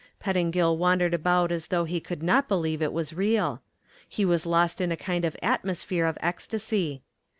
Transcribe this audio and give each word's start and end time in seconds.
Pettingill 0.19 0.77
wandered 0.79 1.13
about 1.13 1.51
as 1.51 1.67
though 1.67 1.83
he 1.83 1.99
could 1.99 2.23
not 2.23 2.47
believe 2.47 2.81
it 2.81 2.91
was 2.91 3.13
real. 3.13 3.61
He 4.09 4.25
was 4.25 4.47
lost 4.47 4.81
in 4.81 4.91
a 4.91 4.97
kind 4.97 5.23
of 5.23 5.37
atmosphere 5.43 6.07
of 6.07 6.17
ecstasy. 6.21 7.03